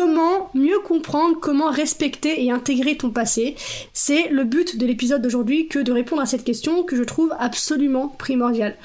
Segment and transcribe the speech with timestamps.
[0.00, 3.54] comment mieux comprendre, comment respecter et intégrer ton passé.
[3.92, 7.34] C'est le but de l'épisode d'aujourd'hui que de répondre à cette question que je trouve
[7.38, 8.78] absolument primordiale.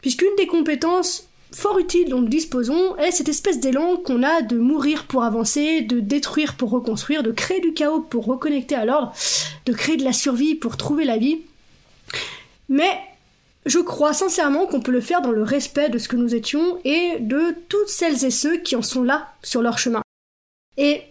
[0.00, 4.56] Puisqu'une des compétences fort utile dont nous disposons est cette espèce d'élan qu'on a de
[4.56, 9.12] mourir pour avancer, de détruire pour reconstruire, de créer du chaos pour reconnecter à l'ordre,
[9.66, 11.40] de créer de la survie pour trouver la vie.
[12.68, 13.00] Mais
[13.66, 16.78] je crois sincèrement qu'on peut le faire dans le respect de ce que nous étions
[16.84, 20.03] et de toutes celles et ceux qui en sont là sur leur chemin.
[20.76, 21.02] Et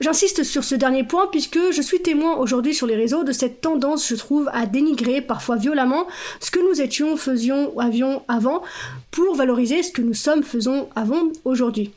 [0.00, 3.60] J'insiste sur ce dernier point puisque je suis témoin aujourd'hui sur les réseaux de cette
[3.60, 6.06] tendance, je trouve, à dénigrer parfois violemment
[6.38, 8.62] ce que nous étions, faisions ou avions avant
[9.10, 11.90] pour valoriser ce que nous sommes, faisons, avant aujourd'hui.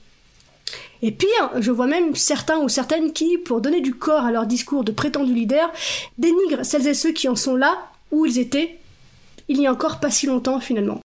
[1.04, 4.48] Et pire, je vois même certains ou certaines qui, pour donner du corps à leur
[4.48, 5.72] discours de prétendus leaders,
[6.18, 8.80] dénigrent celles et ceux qui en sont là où ils étaient
[9.48, 11.02] il n'y a encore pas si longtemps finalement.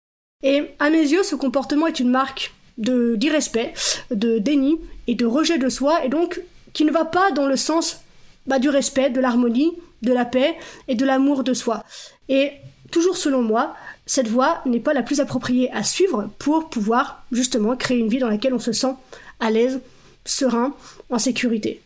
[0.42, 3.74] Et à mes yeux, ce comportement est une marque d'irrespect,
[4.10, 6.41] de déni et de rejet de soi, et donc
[6.73, 8.00] qui ne va pas dans le sens
[8.47, 9.72] bah, du respect, de l'harmonie,
[10.03, 10.56] de la paix
[10.89, 11.84] et de l'amour de soi.
[12.28, 12.53] Et
[12.91, 13.75] toujours selon moi,
[14.06, 18.19] cette voie n'est pas la plus appropriée à suivre pour pouvoir justement créer une vie
[18.19, 18.95] dans laquelle on se sent
[19.41, 19.80] à l'aise,
[20.25, 20.75] serein,
[21.11, 21.80] en sécurité.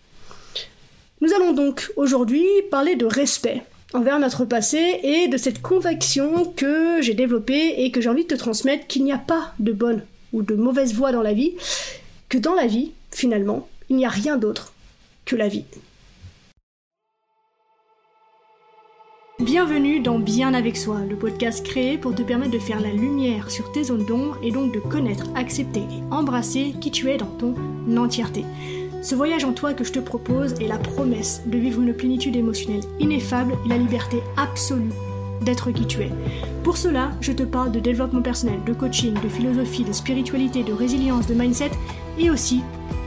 [1.21, 3.63] Nous allons donc aujourd'hui parler de respect
[3.95, 8.29] envers notre passé et de cette conviction que j'ai développée et que j'ai envie de
[8.29, 10.03] te transmettre qu'il n'y a pas de bonne
[10.35, 11.55] ou de mauvaise voie dans la vie,
[12.29, 14.75] que dans la vie, finalement, il n'y a rien d'autre
[15.25, 15.65] que la vie.
[19.39, 23.51] Bienvenue dans Bien avec soi, le podcast créé pour te permettre de faire la lumière
[23.51, 27.27] sur tes zones d'ombre et donc de connaître, accepter et embrasser qui tu es dans
[27.27, 27.55] ton
[27.97, 28.45] entièreté.
[29.03, 32.37] Ce voyage en toi que je te propose est la promesse de vivre une plénitude
[32.37, 34.93] émotionnelle ineffable et la liberté absolue
[35.43, 36.11] d'être qui tu es.
[36.63, 40.73] Pour cela, je te parle de développement personnel, de coaching, de philosophie, de spiritualité, de
[40.73, 41.71] résilience, de mindset
[42.19, 42.63] et aussi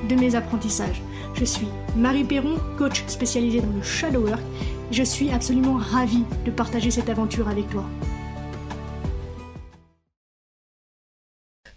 [0.10, 1.02] de mes apprentissages.
[1.34, 4.42] Je suis Marie Perron, coach spécialisée dans le shadow work.
[4.92, 7.84] Je suis absolument ravie de partager cette aventure avec toi.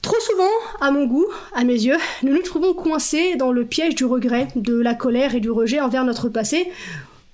[0.03, 0.51] Trop souvent,
[0.81, 4.49] à mon goût, à mes yeux, nous nous trouvons coincés dans le piège du regret,
[4.57, 6.71] de la colère et du rejet envers notre passé.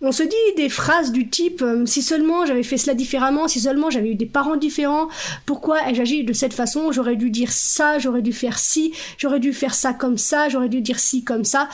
[0.02, 3.60] On se dit des phrases du type euh, si seulement j'avais fait cela différemment, si
[3.60, 5.08] seulement j'avais eu des parents différents,
[5.46, 9.40] pourquoi ai-je agi de cette façon, j'aurais dû dire ça, j'aurais dû faire ci, j'aurais
[9.40, 11.70] dû faire ça comme ça, j'aurais dû dire ci comme ça.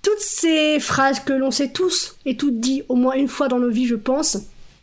[0.00, 3.58] Toutes ces phrases que l'on sait tous et toutes dit au moins une fois dans
[3.58, 4.38] nos vies, je pense,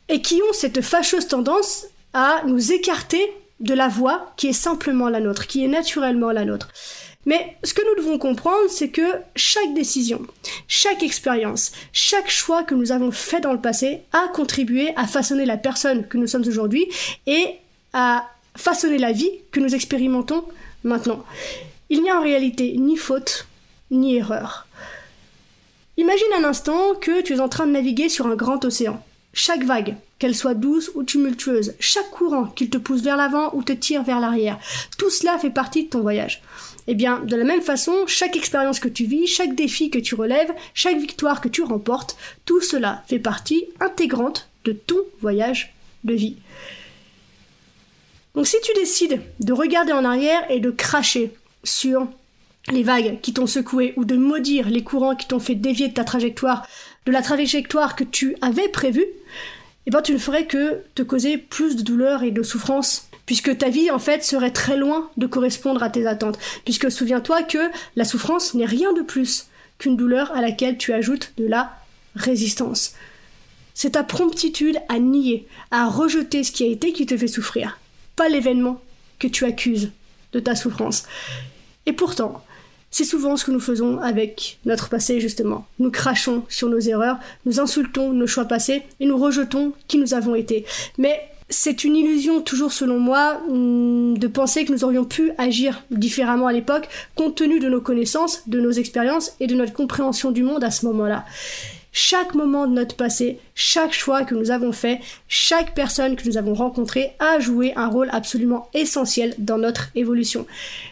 [0.08, 3.22] et qui ont cette fâcheuse tendance à nous écarter
[3.60, 6.70] de la voie qui est simplement la nôtre, qui est naturellement la nôtre.
[7.30, 10.26] Mais ce que nous devons comprendre, c'est que chaque décision,
[10.68, 15.46] chaque expérience, chaque choix que nous avons fait dans le passé a contribué à façonner
[15.46, 16.88] la personne que nous sommes aujourd'hui
[17.28, 17.58] et
[17.94, 20.44] à façonner la vie que nous expérimentons
[20.84, 21.24] maintenant.
[21.92, 23.46] Il n'y a en réalité ni faute
[23.92, 24.66] ni erreur.
[25.98, 29.04] Imagine un instant que tu es en train de naviguer sur un grand océan.
[29.34, 33.64] Chaque vague, qu'elle soit douce ou tumultueuse, chaque courant qu'il te pousse vers l'avant ou
[33.64, 34.60] te tire vers l'arrière,
[34.98, 36.42] tout cela fait partie de ton voyage.
[36.88, 40.16] Eh bien, de la même façon, chaque expérience que tu vis, chaque défi que tu
[40.16, 46.14] relèves, chaque victoire que tu remportes, tout cela fait partie intégrante de ton voyage de
[46.14, 46.36] vie.
[48.36, 51.32] Donc si tu décides de regarder en arrière et de cracher
[51.64, 52.08] sur
[52.72, 55.94] les vagues qui t'ont secoué ou de maudire les courants qui t'ont fait dévier de
[55.94, 56.68] ta trajectoire,
[57.06, 59.08] de la trajectoire que tu avais prévue,
[59.90, 63.58] eh ben tu ne ferais que te causer plus de douleur et de souffrance puisque
[63.58, 67.58] ta vie en fait serait très loin de correspondre à tes attentes, puisque souviens-toi que
[67.96, 69.48] la souffrance n'est rien de plus
[69.80, 71.76] qu'une douleur à laquelle tu ajoutes de la
[72.16, 72.94] résistance.
[73.74, 77.80] C'est ta promptitude à nier, à rejeter ce qui a été qui te fait souffrir,
[78.16, 78.80] pas l'événement
[79.18, 79.92] que tu accuses
[80.34, 81.06] de ta souffrance.
[81.88, 82.44] Et pourtant,
[82.92, 85.68] c'est souvent ce que nous faisons avec notre passé, justement.
[85.80, 90.14] Nous crachons sur nos erreurs, nous insultons nos choix passés et nous rejetons qui nous
[90.14, 90.66] avons été.
[90.98, 95.84] Mais c'est une illusion, toujours selon moi, hum, de penser que nous aurions pu agir
[95.92, 100.32] différemment à l'époque, compte tenu de nos connaissances, de nos expériences et de notre compréhension
[100.32, 101.26] du monde à ce moment-là.
[101.92, 106.38] Chaque moment de notre passé, chaque choix que nous avons fait, chaque personne que nous
[106.38, 110.46] avons rencontrée a joué un rôle absolument essentiel dans notre évolution.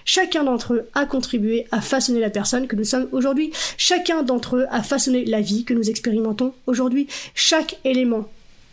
[0.05, 3.51] Chacun d'entre eux a contribué à façonner la personne que nous sommes aujourd'hui.
[3.77, 7.07] Chacun d'entre eux a façonné la vie que nous expérimentons aujourd'hui.
[7.35, 8.27] Chaque élément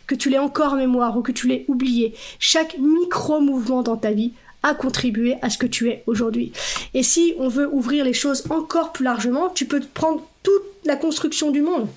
[0.07, 4.11] que tu l'aies encore en mémoire ou que tu l'aies oublié, chaque micro-mouvement dans ta
[4.11, 4.33] vie
[4.63, 6.51] a contribué à ce que tu es aujourd'hui.
[6.95, 10.95] Et si on veut ouvrir les choses encore plus largement, tu peux prendre toute la
[10.95, 11.87] construction du monde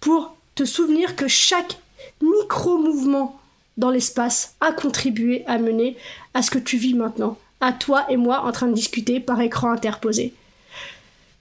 [0.00, 1.78] pour te souvenir que chaque
[2.20, 3.38] micro-mouvement
[3.76, 5.96] dans l'espace a contribué à mener
[6.34, 9.40] à ce que tu vis maintenant, à toi et moi en train de discuter par
[9.40, 10.34] écran interposé.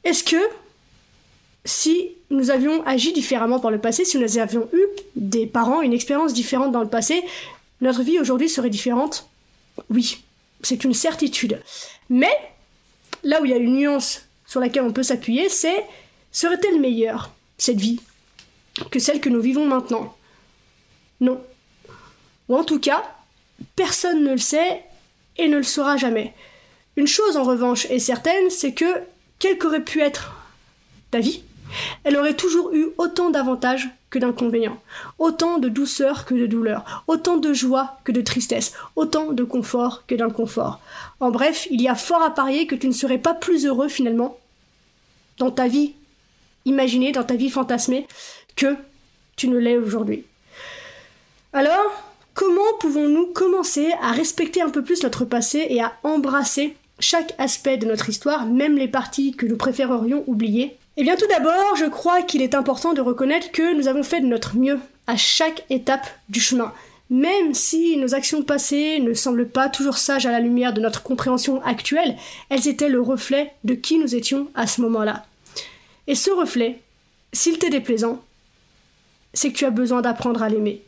[0.04, 0.38] Est-ce que
[1.66, 4.86] si nous avions agi différemment par le passé, si nous avions eu
[5.16, 7.24] des parents, une expérience différente dans le passé,
[7.82, 9.28] notre vie aujourd'hui serait différente?
[9.90, 10.24] Oui,
[10.62, 11.62] c'est une certitude.
[12.10, 12.32] Mais
[13.24, 15.86] là où il y a une nuance sur laquelle on peut s'appuyer, c'est
[16.32, 18.00] serait-elle meilleure, cette vie,
[18.92, 20.16] que celle que nous vivons maintenant
[21.22, 21.42] Non.
[22.48, 23.04] Ou en tout cas,
[23.76, 24.84] personne ne le sait
[25.38, 26.34] et ne le saura jamais.
[26.96, 29.04] Une chose en revanche est certaine, c'est que,
[29.38, 30.36] quelle qu'aurait pu être
[31.12, 31.44] ta vie,
[32.04, 34.82] elle aurait toujours eu autant d'avantages que d'inconvénients,
[35.20, 40.04] autant de douceur que de douleur, autant de joie que de tristesse, autant de confort
[40.08, 40.80] que d'inconfort.
[41.20, 43.88] En bref, il y a fort à parier que tu ne serais pas plus heureux
[43.88, 44.38] finalement
[45.38, 45.94] dans ta vie
[46.66, 48.08] imaginée, dans ta vie fantasmée,
[48.60, 48.76] que
[49.38, 50.26] tu ne l'es aujourd'hui.
[51.54, 52.04] Alors,
[52.34, 57.78] comment pouvons-nous commencer à respecter un peu plus notre passé et à embrasser chaque aspect
[57.78, 60.76] de notre histoire, même les parties que nous préférerions oublier?
[60.98, 64.20] Eh bien tout d'abord, je crois qu'il est important de reconnaître que nous avons fait
[64.20, 66.74] de notre mieux à chaque étape du chemin.
[67.10, 71.02] Même si nos actions passées ne semblent pas toujours sages à la lumière de notre
[71.02, 72.18] compréhension actuelle,
[72.50, 75.26] elles étaient le reflet de qui nous étions à ce moment-là.
[76.08, 76.82] Et ce reflet,
[77.32, 78.22] s'il t'est déplaisant,
[79.34, 80.84] c'est que tu as besoin d'apprendre à l'aimer.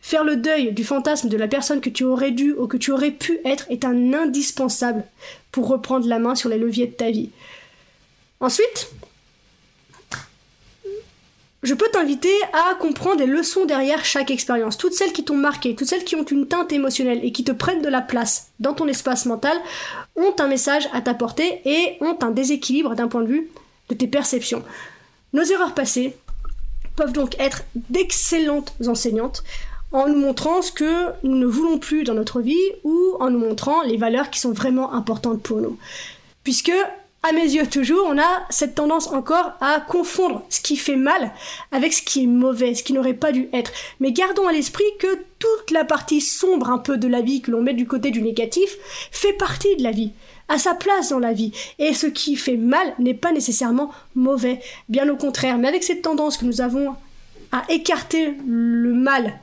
[0.00, 2.92] Faire le deuil du fantasme de la personne que tu aurais dû ou que tu
[2.92, 5.04] aurais pu être est un indispensable
[5.50, 7.30] pour reprendre la main sur les leviers de ta vie.
[8.40, 8.90] Ensuite,
[11.62, 14.78] je peux t'inviter à comprendre les leçons derrière chaque expérience.
[14.78, 17.50] Toutes celles qui t'ont marqué, toutes celles qui ont une teinte émotionnelle et qui te
[17.50, 19.58] prennent de la place dans ton espace mental
[20.14, 23.50] ont un message à t'apporter et ont un déséquilibre d'un point de vue
[23.88, 24.62] de tes perceptions.
[25.32, 26.16] Nos erreurs passées
[26.96, 29.44] peuvent donc être d'excellentes enseignantes
[29.92, 33.38] en nous montrant ce que nous ne voulons plus dans notre vie ou en nous
[33.38, 35.78] montrant les valeurs qui sont vraiment importantes pour nous.
[36.42, 36.72] Puisque,
[37.22, 41.32] à mes yeux toujours, on a cette tendance encore à confondre ce qui fait mal
[41.72, 43.72] avec ce qui est mauvais, ce qui n'aurait pas dû être.
[44.00, 47.50] Mais gardons à l'esprit que toute la partie sombre un peu de la vie que
[47.50, 48.76] l'on met du côté du négatif
[49.10, 50.12] fait partie de la vie
[50.48, 51.52] à sa place dans la vie.
[51.78, 55.58] Et ce qui fait mal n'est pas nécessairement mauvais, bien au contraire.
[55.58, 56.94] Mais avec cette tendance que nous avons
[57.52, 59.38] à écarter le mal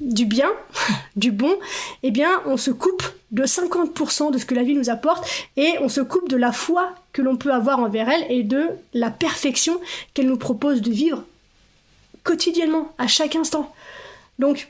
[0.00, 0.50] du bien,
[1.16, 1.54] du bon,
[2.02, 5.24] eh bien, on se coupe de 50% de ce que la vie nous apporte
[5.56, 8.68] et on se coupe de la foi que l'on peut avoir envers elle et de
[8.92, 9.80] la perfection
[10.12, 11.24] qu'elle nous propose de vivre
[12.24, 13.72] quotidiennement, à chaque instant.
[14.38, 14.68] Donc,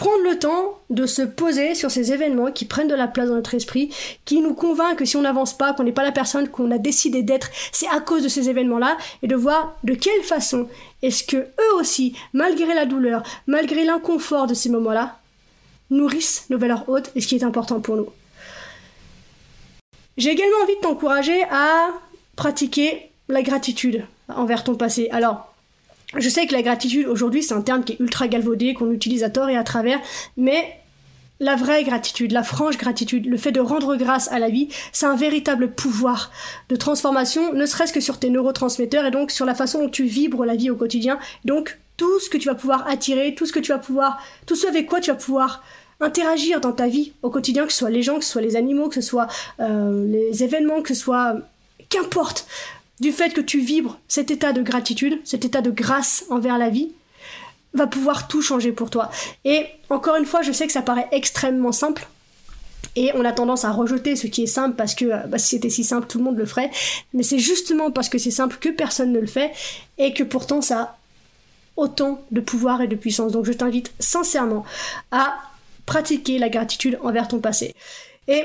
[0.00, 3.34] prendre le temps de se poser sur ces événements qui prennent de la place dans
[3.34, 3.94] notre esprit,
[4.24, 6.78] qui nous convainc que si on n'avance pas, qu'on n'est pas la personne qu'on a
[6.78, 10.68] décidé d'être, c'est à cause de ces événements-là, et de voir de quelle façon
[11.02, 15.18] est-ce que eux aussi, malgré la douleur, malgré l'inconfort de ces moments-là,
[15.90, 18.08] nourrissent nos valeurs hautes et ce qui est important pour nous.
[20.16, 21.88] J'ai également envie de t'encourager à
[22.36, 25.10] pratiquer la gratitude envers ton passé.
[25.12, 25.49] Alors,
[26.16, 29.22] je sais que la gratitude aujourd'hui c'est un terme qui est ultra galvaudé, qu'on utilise
[29.24, 29.98] à tort et à travers,
[30.36, 30.80] mais
[31.40, 35.06] la vraie gratitude, la franche gratitude, le fait de rendre grâce à la vie, c'est
[35.06, 36.30] un véritable pouvoir
[36.68, 40.04] de transformation, ne serait-ce que sur tes neurotransmetteurs et donc sur la façon dont tu
[40.04, 41.18] vibres la vie au quotidien.
[41.46, 44.54] Donc tout ce que tu vas pouvoir attirer, tout ce que tu vas pouvoir, tout
[44.54, 45.64] ce avec quoi tu vas pouvoir
[46.00, 48.56] interagir dans ta vie au quotidien, que ce soit les gens, que ce soit les
[48.56, 49.26] animaux, que ce soit
[49.60, 51.36] euh, les événements, que ce soit
[51.88, 52.46] qu'importe
[53.00, 56.70] du fait que tu vibres cet état de gratitude, cet état de grâce envers la
[56.70, 56.92] vie,
[57.72, 59.10] va pouvoir tout changer pour toi.
[59.44, 62.06] Et encore une fois, je sais que ça paraît extrêmement simple.
[62.96, 65.70] Et on a tendance à rejeter ce qui est simple parce que bah, si c'était
[65.70, 66.70] si simple, tout le monde le ferait.
[67.14, 69.52] Mais c'est justement parce que c'est simple que personne ne le fait
[69.96, 70.98] et que pourtant ça a
[71.76, 73.32] autant de pouvoir et de puissance.
[73.32, 74.64] Donc je t'invite sincèrement
[75.12, 75.36] à
[75.86, 77.74] pratiquer la gratitude envers ton passé.
[78.26, 78.42] Et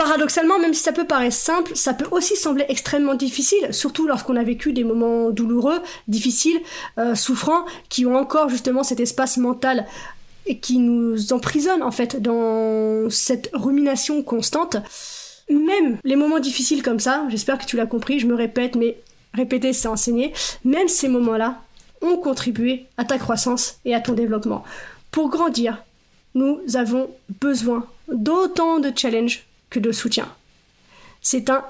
[0.00, 4.36] paradoxalement, même si ça peut paraître simple, ça peut aussi sembler extrêmement difficile, surtout lorsqu'on
[4.36, 5.78] a vécu des moments douloureux,
[6.08, 6.58] difficiles,
[6.96, 9.84] euh, souffrants, qui ont encore justement cet espace mental
[10.46, 14.78] et qui nous emprisonne en fait dans cette rumination constante.
[15.50, 18.96] Même les moments difficiles comme ça, j'espère que tu l'as compris, je me répète, mais
[19.34, 20.32] répéter c'est enseigner,
[20.64, 21.60] même ces moments-là
[22.00, 24.64] ont contribué à ta croissance et à ton développement.
[25.10, 25.84] Pour grandir,
[26.34, 30.28] nous avons besoin d'autant de challenges que de soutien.
[31.22, 31.64] C'est un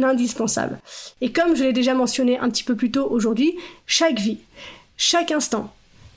[0.00, 0.78] indispensable.
[1.20, 4.38] Et comme je l'ai déjà mentionné un petit peu plus tôt aujourd'hui, chaque vie,
[4.96, 5.72] chaque instant,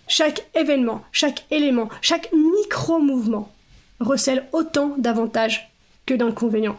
[0.08, 3.52] chaque événement, chaque élément, chaque micro-mouvement
[4.00, 5.72] recèle autant d'avantages
[6.06, 6.78] que d'inconvénients.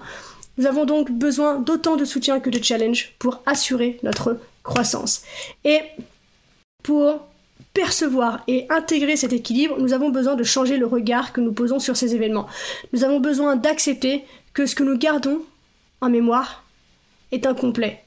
[0.59, 5.23] Nous avons donc besoin d'autant de soutien que de challenge pour assurer notre croissance.
[5.65, 5.81] Et
[6.83, 7.21] pour
[7.73, 11.79] percevoir et intégrer cet équilibre, nous avons besoin de changer le regard que nous posons
[11.79, 12.47] sur ces événements.
[12.93, 15.43] Nous avons besoin d'accepter que ce que nous gardons
[16.01, 16.65] en mémoire
[17.31, 18.05] est incomplet.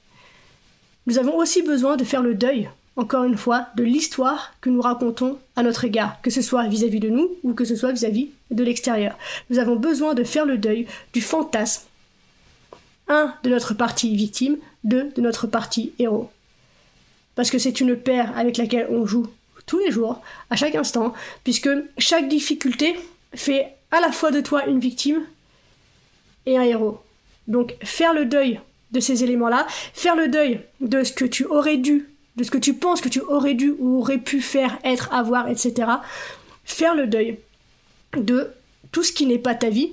[1.07, 4.81] Nous avons aussi besoin de faire le deuil, encore une fois, de l'histoire que nous
[4.81, 8.29] racontons à notre égard, que ce soit vis-à-vis de nous ou que ce soit vis-à-vis
[8.51, 9.17] de l'extérieur.
[9.49, 11.83] Nous avons besoin de faire le deuil du fantasme,
[13.07, 16.29] un, de notre partie victime, deux, de notre partie héros.
[17.35, 19.27] Parce que c'est une paire avec laquelle on joue
[19.65, 22.95] tous les jours, à chaque instant, puisque chaque difficulté
[23.33, 25.21] fait à la fois de toi une victime
[26.45, 26.99] et un héros.
[27.47, 28.59] Donc faire le deuil
[28.91, 32.57] de ces éléments-là, faire le deuil de ce que tu aurais dû, de ce que
[32.57, 35.73] tu penses que tu aurais dû ou aurais pu faire, être, avoir, etc.
[36.63, 37.37] Faire le deuil
[38.17, 38.51] de
[38.91, 39.91] tout ce qui n'est pas ta vie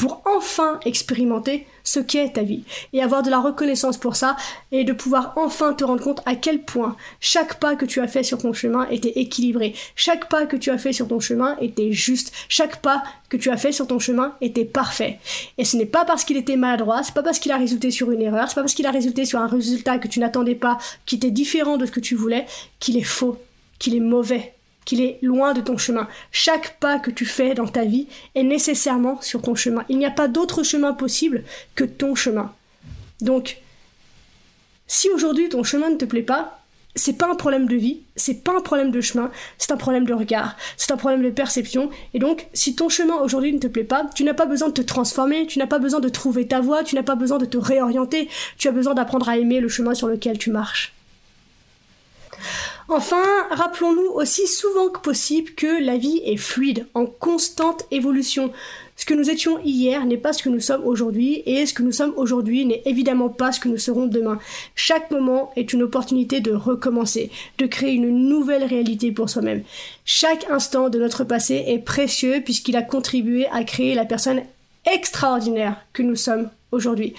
[0.00, 2.64] pour enfin expérimenter ce qu'est ta vie
[2.94, 4.34] et avoir de la reconnaissance pour ça
[4.72, 8.08] et de pouvoir enfin te rendre compte à quel point chaque pas que tu as
[8.08, 11.54] fait sur ton chemin était équilibré, chaque pas que tu as fait sur ton chemin
[11.60, 15.18] était juste, chaque pas que tu as fait sur ton chemin était parfait.
[15.58, 18.10] Et ce n'est pas parce qu'il était maladroit, c'est pas parce qu'il a résulté sur
[18.10, 20.78] une erreur, c'est pas parce qu'il a résulté sur un résultat que tu n'attendais pas,
[21.04, 22.46] qui était différent de ce que tu voulais,
[22.78, 23.36] qu'il est faux,
[23.78, 24.54] qu'il est mauvais
[24.98, 26.08] est loin de ton chemin.
[26.32, 29.84] Chaque pas que tu fais dans ta vie est nécessairement sur ton chemin.
[29.88, 31.44] Il n'y a pas d'autre chemin possible
[31.76, 32.52] que ton chemin.
[33.20, 33.58] Donc,
[34.88, 36.60] si aujourd'hui ton chemin ne te plaît pas,
[36.96, 40.04] c'est pas un problème de vie, c'est pas un problème de chemin, c'est un problème
[40.04, 41.90] de regard, c'est un problème de perception.
[42.14, 44.74] Et donc, si ton chemin aujourd'hui ne te plaît pas, tu n'as pas besoin de
[44.74, 47.44] te transformer, tu n'as pas besoin de trouver ta voie, tu n'as pas besoin de
[47.44, 48.28] te réorienter,
[48.58, 50.92] tu as besoin d'apprendre à aimer le chemin sur lequel tu marches.
[52.92, 58.50] Enfin, rappelons-nous aussi souvent que possible que la vie est fluide, en constante évolution.
[58.96, 61.84] Ce que nous étions hier n'est pas ce que nous sommes aujourd'hui, et ce que
[61.84, 64.40] nous sommes aujourd'hui n'est évidemment pas ce que nous serons demain.
[64.74, 69.62] Chaque moment est une opportunité de recommencer, de créer une nouvelle réalité pour soi-même.
[70.04, 74.42] Chaque instant de notre passé est précieux puisqu'il a contribué à créer la personne
[74.92, 77.14] extraordinaire que nous sommes aujourd'hui.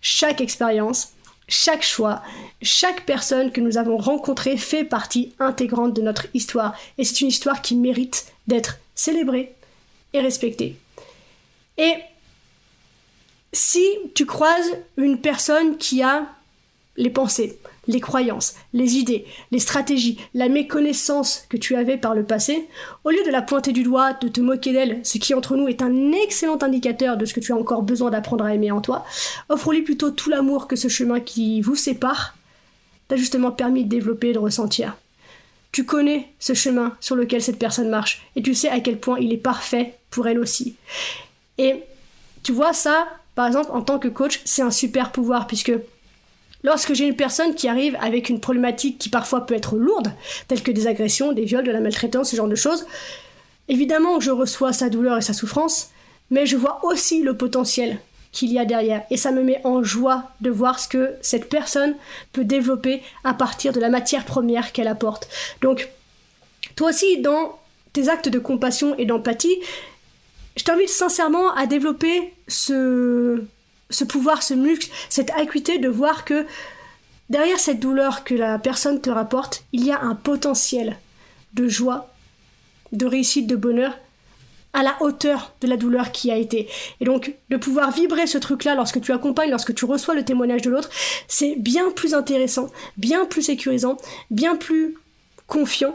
[0.00, 1.12] Chaque expérience,
[1.52, 2.22] chaque choix,
[2.62, 6.74] chaque personne que nous avons rencontrée fait partie intégrante de notre histoire.
[6.96, 9.54] Et c'est une histoire qui mérite d'être célébrée
[10.14, 10.76] et respectée.
[11.76, 11.94] Et
[13.52, 16.26] si tu croises une personne qui a
[16.96, 22.24] les pensées, les croyances, les idées, les stratégies, la méconnaissance que tu avais par le
[22.24, 22.68] passé,
[23.04, 25.68] au lieu de la pointer du doigt, de te moquer d'elle, ce qui entre nous
[25.68, 28.80] est un excellent indicateur de ce que tu as encore besoin d'apprendre à aimer en
[28.80, 29.04] toi,
[29.48, 32.36] offre-lui plutôt tout l'amour que ce chemin qui vous sépare
[33.08, 34.96] t'a justement permis de développer et de ressentir.
[35.72, 39.18] Tu connais ce chemin sur lequel cette personne marche et tu sais à quel point
[39.18, 40.76] il est parfait pour elle aussi.
[41.58, 41.82] Et
[42.42, 45.72] tu vois ça, par exemple, en tant que coach, c'est un super pouvoir puisque
[46.64, 50.12] Lorsque j'ai une personne qui arrive avec une problématique qui parfois peut être lourde,
[50.48, 52.86] telle que des agressions, des viols, de la maltraitance, ce genre de choses,
[53.68, 55.90] évidemment je reçois sa douleur et sa souffrance,
[56.30, 57.98] mais je vois aussi le potentiel
[58.32, 59.02] qu'il y a derrière.
[59.10, 61.94] Et ça me met en joie de voir ce que cette personne
[62.32, 65.28] peut développer à partir de la matière première qu'elle apporte.
[65.60, 65.90] Donc,
[66.74, 67.58] toi aussi, dans
[67.92, 69.58] tes actes de compassion et d'empathie,
[70.56, 73.42] je t'invite sincèrement à développer ce,
[73.92, 76.46] ce pouvoir, ce muscle, cette acuité de voir que
[77.30, 80.96] derrière cette douleur que la personne te rapporte, il y a un potentiel
[81.54, 82.12] de joie,
[82.92, 83.96] de réussite, de bonheur
[84.74, 86.68] à la hauteur de la douleur qui a été.
[87.00, 90.62] Et donc, de pouvoir vibrer ce truc-là lorsque tu accompagnes, lorsque tu reçois le témoignage
[90.62, 90.90] de l'autre,
[91.28, 93.98] c'est bien plus intéressant, bien plus sécurisant,
[94.30, 94.96] bien plus
[95.46, 95.94] confiant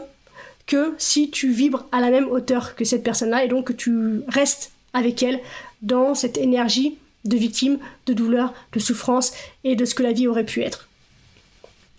[0.66, 4.20] que si tu vibres à la même hauteur que cette personne-là et donc que tu
[4.28, 5.40] restes avec elle
[5.82, 9.32] dans cette énergie de victimes, de douleurs, de souffrances
[9.64, 10.88] et de ce que la vie aurait pu être.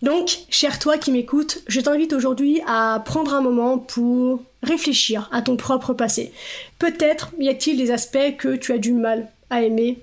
[0.02, 5.42] Donc, cher toi qui m'écoutes, je t'invite aujourd'hui à prendre un moment pour réfléchir à
[5.42, 6.32] ton propre passé.
[6.78, 10.00] Peut-être y a-t-il des aspects que tu as du mal à aimer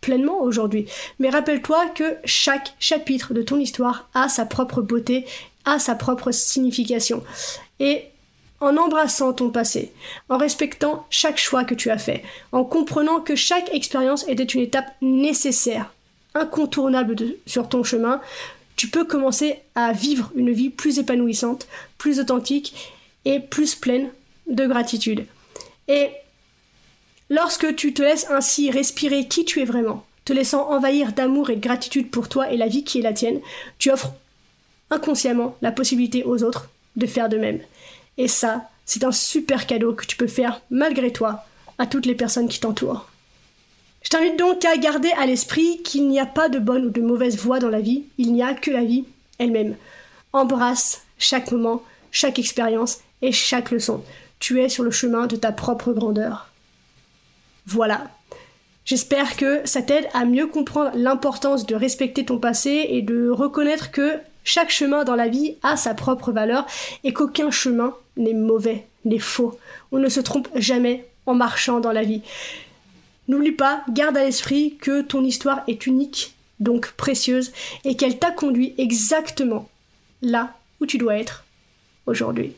[0.00, 0.86] pleinement aujourd'hui.
[1.18, 5.24] Mais rappelle-toi que chaque chapitre de ton histoire a sa propre beauté,
[5.64, 7.22] a sa propre signification.
[7.80, 8.04] Et
[8.64, 9.92] en embrassant ton passé,
[10.28, 14.62] en respectant chaque choix que tu as fait, en comprenant que chaque expérience était une
[14.62, 15.92] étape nécessaire,
[16.34, 17.16] incontournable
[17.46, 18.20] sur ton chemin,
[18.76, 21.68] tu peux commencer à vivre une vie plus épanouissante,
[21.98, 22.92] plus authentique
[23.24, 24.08] et plus pleine
[24.48, 25.26] de gratitude.
[25.88, 26.10] Et
[27.30, 31.56] lorsque tu te laisses ainsi respirer qui tu es vraiment, te laissant envahir d'amour et
[31.56, 33.40] de gratitude pour toi et la vie qui est la tienne,
[33.78, 34.12] tu offres
[34.90, 37.60] inconsciemment la possibilité aux autres de faire de même.
[38.18, 41.44] Et ça, c'est un super cadeau que tu peux faire malgré toi
[41.78, 43.06] à toutes les personnes qui t'entourent.
[44.02, 47.00] Je t'invite donc à garder à l'esprit qu'il n'y a pas de bonne ou de
[47.00, 49.04] mauvaise voie dans la vie, il n'y a que la vie
[49.38, 49.76] elle-même.
[50.32, 54.04] Embrasse chaque moment, chaque expérience et chaque leçon.
[54.38, 56.50] Tu es sur le chemin de ta propre grandeur.
[57.66, 58.10] Voilà.
[58.84, 63.90] J'espère que ça t'aide à mieux comprendre l'importance de respecter ton passé et de reconnaître
[63.90, 66.66] que chaque chemin dans la vie a sa propre valeur
[67.02, 69.58] et qu'aucun chemin n'est mauvais, n'est faux.
[69.90, 72.22] On ne se trompe jamais en marchant dans la vie.
[73.26, 77.52] N'oublie pas, garde à l'esprit que ton histoire est unique, donc précieuse,
[77.84, 79.68] et qu'elle t'a conduit exactement
[80.20, 81.44] là où tu dois être
[82.06, 82.54] aujourd'hui.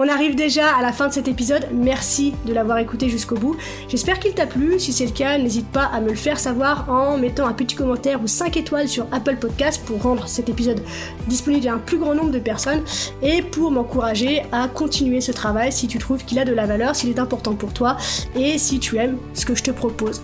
[0.00, 3.56] On arrive déjà à la fin de cet épisode, merci de l'avoir écouté jusqu'au bout.
[3.88, 6.88] J'espère qu'il t'a plu, si c'est le cas, n'hésite pas à me le faire savoir
[6.88, 10.84] en mettant un petit commentaire ou 5 étoiles sur Apple Podcast pour rendre cet épisode
[11.26, 12.84] disponible à un plus grand nombre de personnes
[13.22, 16.94] et pour m'encourager à continuer ce travail si tu trouves qu'il a de la valeur,
[16.94, 17.96] s'il est important pour toi
[18.36, 20.22] et si tu aimes ce que je te propose.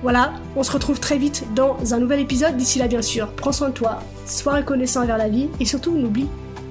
[0.00, 2.56] Voilà, on se retrouve très vite dans un nouvel épisode.
[2.56, 5.94] D'ici là, bien sûr, prends soin de toi, sois reconnaissant envers la vie et surtout
[5.94, 6.28] n'oublie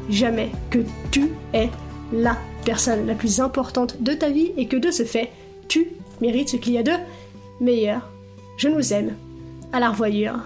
[0.09, 0.79] jamais que
[1.11, 1.69] tu es
[2.13, 5.31] la personne la plus importante de ta vie et que de ce fait,
[5.67, 5.87] tu
[6.21, 6.93] mérites ce qu'il y a de
[7.59, 8.09] meilleur.
[8.57, 9.15] Je nous aime.
[9.71, 10.39] À la revoyure.